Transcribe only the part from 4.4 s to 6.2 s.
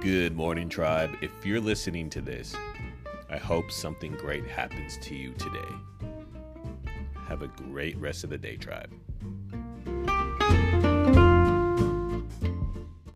happens to you today.